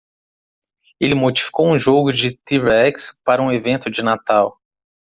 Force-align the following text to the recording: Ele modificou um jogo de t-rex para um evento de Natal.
Ele 0.99 1.13
modificou 1.13 1.67
um 1.69 1.77
jogo 1.77 2.11
de 2.11 2.35
t-rex 2.35 3.21
para 3.23 3.39
um 3.39 3.51
evento 3.51 3.87
de 3.87 4.03
Natal. 4.03 4.59